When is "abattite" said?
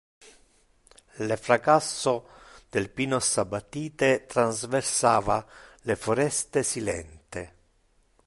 3.43-4.09